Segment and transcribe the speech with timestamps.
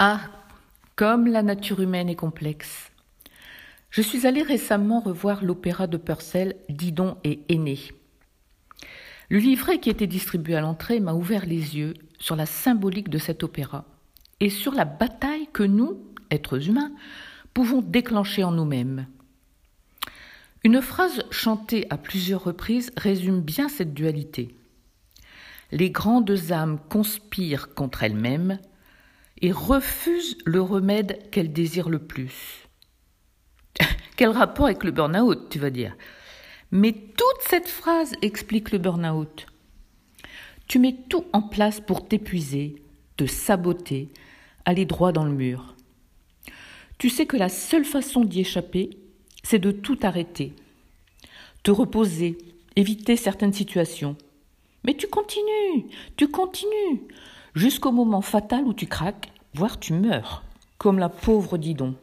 [0.00, 0.20] Ah,
[0.94, 2.92] comme la nature humaine est complexe.
[3.90, 7.80] Je suis allée récemment revoir l'opéra de Purcell, Didon et Aîné.
[9.28, 13.18] Le livret qui était distribué à l'entrée m'a ouvert les yeux sur la symbolique de
[13.18, 13.86] cet opéra
[14.38, 16.92] et sur la bataille que nous, êtres humains,
[17.52, 19.08] pouvons déclencher en nous-mêmes.
[20.62, 24.54] Une phrase chantée à plusieurs reprises résume bien cette dualité.
[25.72, 28.60] Les grandes âmes conspirent contre elles-mêmes
[29.40, 32.68] et refusent le remède qu'elles désirent le plus.
[34.16, 35.96] Quel rapport avec le burn-out, tu vas dire?
[36.70, 39.46] Mais toute cette phrase explique le burn-out.
[40.66, 42.82] Tu mets tout en place pour t'épuiser,
[43.16, 44.10] te saboter,
[44.64, 45.74] aller droit dans le mur.
[46.98, 48.90] Tu sais que la seule façon d'y échapper,
[49.42, 50.52] c'est de tout arrêter,
[51.62, 52.36] te reposer,
[52.76, 54.16] éviter certaines situations.
[54.84, 57.02] Mais tu continues, tu continues,
[57.58, 60.44] jusqu'au moment fatal où tu craques, voire tu meurs,
[60.78, 61.96] comme la pauvre Didon.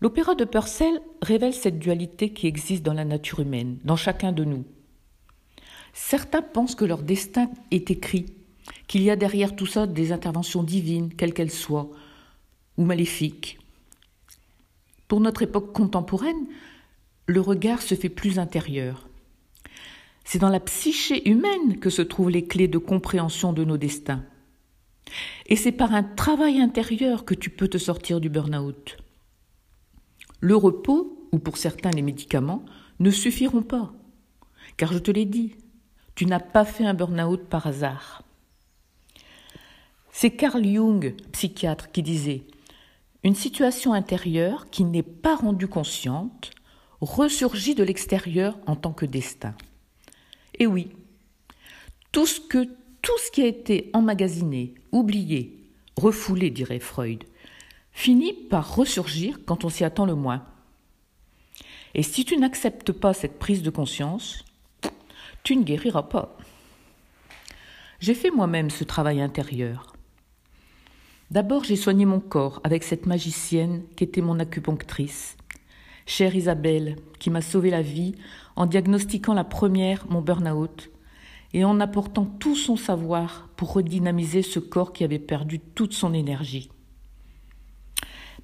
[0.00, 4.44] L'opéra de Purcell révèle cette dualité qui existe dans la nature humaine, dans chacun de
[4.44, 4.64] nous.
[5.92, 8.26] Certains pensent que leur destin est écrit,
[8.88, 11.88] qu'il y a derrière tout ça des interventions divines, quelles qu'elles soient,
[12.78, 13.60] ou maléfiques.
[15.06, 16.46] Pour notre époque contemporaine,
[17.26, 19.08] le regard se fait plus intérieur.
[20.24, 24.24] C'est dans la psyché humaine que se trouvent les clés de compréhension de nos destins.
[25.46, 28.96] Et c'est par un travail intérieur que tu peux te sortir du burn-out.
[30.40, 32.64] Le repos, ou pour certains les médicaments,
[33.00, 33.92] ne suffiront pas.
[34.76, 35.56] Car je te l'ai dit,
[36.14, 38.22] tu n'as pas fait un burn-out par hasard.
[40.10, 42.44] C'est Carl Jung, psychiatre, qui disait
[43.24, 46.50] Une situation intérieure qui n'est pas rendue consciente
[47.00, 49.54] ressurgit de l'extérieur en tant que destin.
[50.62, 50.92] Et oui,
[52.12, 52.68] tout ce, que,
[53.02, 55.58] tout ce qui a été emmagasiné, oublié,
[55.96, 57.24] refoulé, dirait Freud,
[57.90, 60.46] finit par ressurgir quand on s'y attend le moins.
[61.96, 64.44] Et si tu n'acceptes pas cette prise de conscience,
[65.42, 66.38] tu ne guériras pas.
[67.98, 69.96] J'ai fait moi-même ce travail intérieur.
[71.32, 75.36] D'abord, j'ai soigné mon corps avec cette magicienne qui était mon acupunctrice,
[76.06, 78.14] chère Isabelle, qui m'a sauvé la vie
[78.56, 80.90] en diagnostiquant la première mon burn-out
[81.54, 86.14] et en apportant tout son savoir pour redynamiser ce corps qui avait perdu toute son
[86.14, 86.70] énergie.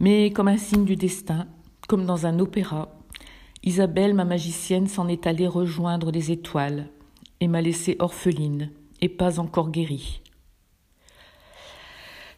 [0.00, 1.46] Mais comme un signe du destin,
[1.88, 2.94] comme dans un opéra,
[3.64, 6.88] Isabelle, ma magicienne, s'en est allée rejoindre les étoiles
[7.40, 8.70] et m'a laissée orpheline
[9.00, 10.20] et pas encore guérie.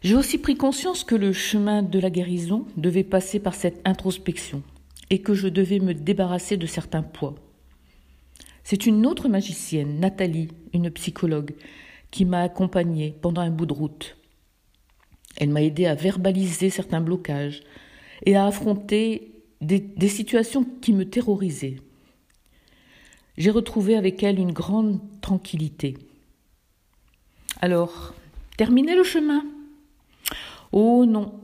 [0.03, 4.63] J'ai aussi pris conscience que le chemin de la guérison devait passer par cette introspection
[5.11, 7.35] et que je devais me débarrasser de certains poids.
[8.63, 11.55] C'est une autre magicienne, Nathalie, une psychologue,
[12.11, 14.17] qui m'a accompagnée pendant un bout de route.
[15.37, 17.63] Elle m'a aidé à verbaliser certains blocages
[18.25, 21.77] et à affronter des, situations qui me terrorisaient.
[23.37, 25.97] J'ai retrouvé avec elle une grande tranquillité.
[27.61, 28.15] Alors,
[28.57, 29.45] terminer le chemin?
[30.73, 31.41] Oh non.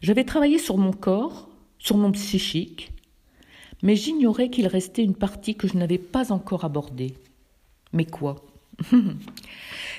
[0.00, 1.48] J'avais travaillé sur mon corps,
[1.82, 2.92] sur mon psychique,
[3.82, 7.14] mais j'ignorais qu'il restait une partie que je n'avais pas encore abordée.
[7.92, 8.36] Mais quoi?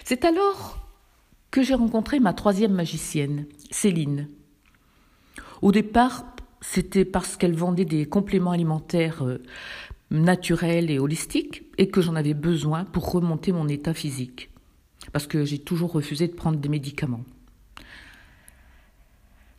[0.05, 0.79] C'est alors
[1.51, 4.29] que j'ai rencontré ma troisième magicienne, Céline.
[5.61, 6.25] Au départ,
[6.61, 9.43] c'était parce qu'elle vendait des compléments alimentaires euh,
[10.09, 14.49] naturels et holistiques et que j'en avais besoin pour remonter mon état physique.
[15.11, 17.25] Parce que j'ai toujours refusé de prendre des médicaments.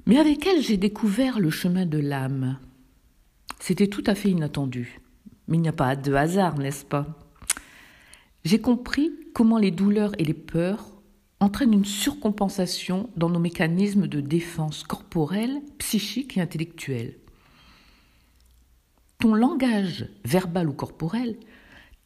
[0.07, 2.59] Mais avec elle, j'ai découvert le chemin de l'âme.
[3.59, 5.01] C'était tout à fait inattendu.
[5.49, 7.07] Mais il n'y a pas de hasard, n'est-ce pas?
[8.45, 10.93] J'ai compris comment les douleurs et les peurs
[11.41, 17.17] entraîne une surcompensation dans nos mécanismes de défense corporelle, psychique et intellectuelle.
[19.19, 21.37] Ton langage verbal ou corporel,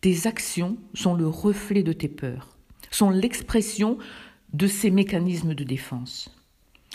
[0.01, 2.57] tes actions sont le reflet de tes peurs,
[2.91, 3.99] sont l'expression
[4.53, 6.38] de ces mécanismes de défense.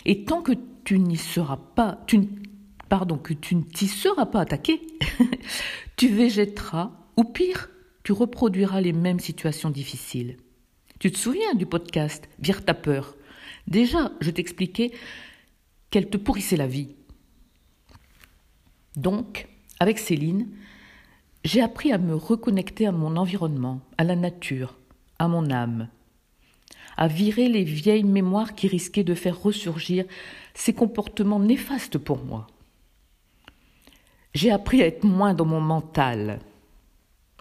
[0.06, 0.54] Et tant que
[0.84, 2.28] tu n'y seras pas, tu,
[2.90, 4.81] pardon, que tu ne t'y seras pas attaqué,
[5.95, 7.69] tu végéteras, ou pire,
[8.04, 10.38] tu reproduiras les mêmes situations difficiles.
[11.00, 13.16] Tu te souviens du podcast Vire ta peur
[13.68, 14.92] Déjà, je t'expliquais
[15.90, 16.96] qu'elle te pourrissait la vie.
[18.96, 19.48] Donc,
[19.80, 20.48] avec Céline,
[21.44, 24.78] j'ai appris à me reconnecter à mon environnement, à la nature,
[25.19, 25.89] à mon âme,
[26.98, 30.06] à virer les vieilles mémoires qui risquaient de faire ressurgir
[30.54, 32.48] ces comportements néfastes pour moi.
[34.34, 36.40] J'ai appris à être moins dans mon mental.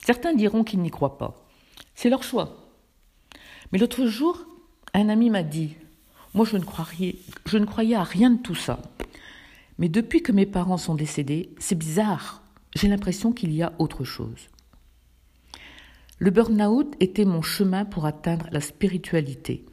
[0.02, 1.46] Certains diront qu'ils n'y croient pas.
[1.94, 2.68] C'est leur choix.
[3.70, 4.44] Mais l'autre jour,
[4.94, 5.74] un ami m'a dit
[6.34, 7.16] Moi, je ne, croyais,
[7.46, 8.80] je ne croyais à rien de tout ça.
[9.78, 12.42] Mais depuis que mes parents sont décédés, c'est bizarre.
[12.74, 14.48] J'ai l'impression qu'il y a autre chose.
[16.22, 19.64] Le burn-out était mon chemin pour atteindre la spiritualité.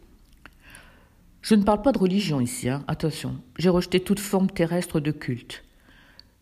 [1.43, 2.83] Je ne parle pas de religion ici, hein.
[2.87, 3.35] attention.
[3.59, 5.63] J'ai rejeté toute forme terrestre de culte.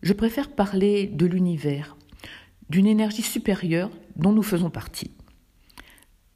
[0.00, 1.94] Je préfère parler de l'univers,
[2.70, 5.10] d'une énergie supérieure dont nous faisons partie.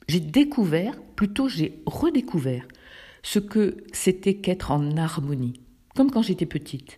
[0.06, 2.68] J'ai découvert, plutôt j'ai redécouvert,
[3.22, 5.62] ce que c'était qu'être en harmonie,
[5.96, 6.96] comme quand j'étais petite.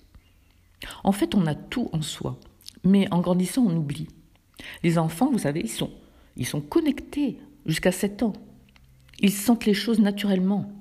[1.04, 2.40] En fait, on a tout en soi,
[2.82, 4.08] mais en grandissant, on oublie.
[4.82, 5.92] Les enfants, vous savez, ils sont,
[6.36, 8.32] ils sont connectés jusqu'à 7 ans.
[9.20, 10.72] Ils sentent les choses naturellement.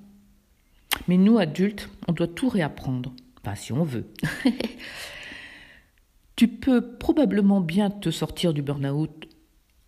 [1.08, 3.14] Mais nous, adultes, on doit tout réapprendre.
[3.42, 4.08] Enfin, si on veut.
[6.36, 9.28] tu peux probablement bien te sortir du burn-out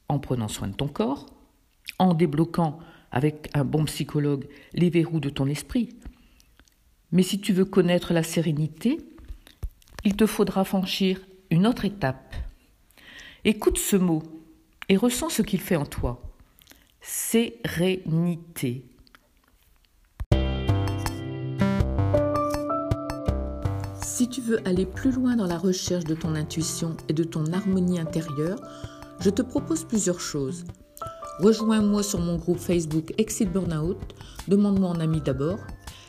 [0.10, 1.26] en prenant soin de ton corps,
[2.00, 2.80] en débloquant
[3.12, 5.90] avec un bon psychologue les verrous de ton esprit.
[7.12, 8.98] Mais si tu veux connaître la sérénité,
[10.04, 11.20] il te faudra franchir
[11.50, 12.36] une autre étape.
[13.46, 14.22] Écoute ce mot
[14.90, 16.22] et ressens ce qu'il fait en toi.
[17.02, 18.86] Sérénité.
[24.02, 27.52] Si tu veux aller plus loin dans la recherche de ton intuition et de ton
[27.52, 28.60] harmonie intérieure,
[29.20, 30.66] je te propose plusieurs choses.
[31.40, 33.98] Rejoins-moi sur mon groupe Facebook Exit Burnout,
[34.48, 35.60] demande-moi en ami d'abord.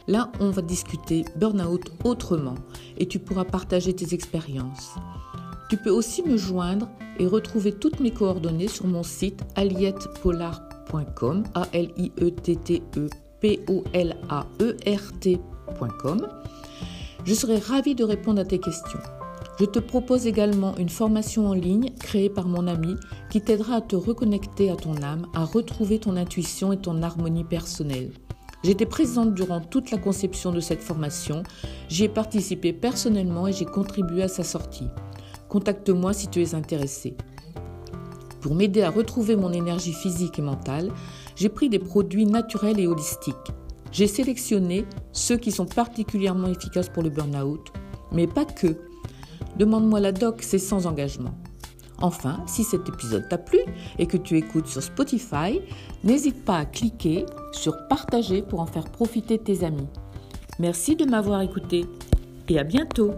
[0.07, 2.55] Là, on va discuter Burnout autrement
[2.97, 4.95] et tu pourras partager tes expériences.
[5.69, 11.67] Tu peux aussi me joindre et retrouver toutes mes coordonnées sur mon site aliettepolar.com, a
[11.73, 13.09] l i e t t e
[13.41, 15.13] p o l a e r.
[17.25, 19.01] Je serai ravie de répondre à tes questions.
[19.59, 22.95] Je te propose également une formation en ligne créée par mon ami
[23.31, 27.45] qui t'aidera à te reconnecter à ton âme, à retrouver ton intuition et ton harmonie
[27.45, 28.11] personnelle.
[28.65, 31.43] J'étais présente durant toute la conception de cette formation,
[31.89, 34.89] j'y ai participé personnellement et j'ai contribué à sa sortie.
[35.57, 37.17] Contacte-moi si tu es intéressé.
[38.43, 40.93] Pour m'aider à retrouver mon énergie physique et mentale,
[41.35, 43.55] j'ai pris des produits naturels et holistiques.
[43.91, 47.73] J'ai sélectionné ceux qui sont particulièrement efficaces pour le burn-out,
[48.13, 48.77] mais pas que.
[49.57, 51.35] Demande-moi la doc, c'est sans engagement.
[52.03, 53.61] Enfin, si cet épisode t'a plu
[53.99, 55.63] et que tu écoutes sur Spotify,
[56.05, 59.89] n'hésite pas à cliquer sur partager pour en faire profiter tes amis.
[60.59, 61.87] Merci de m'avoir écouté
[62.51, 63.13] et à bientôt.